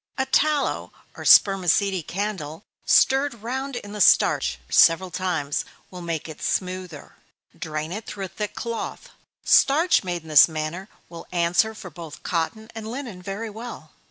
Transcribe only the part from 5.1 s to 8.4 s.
times, will make it smoother strain it through a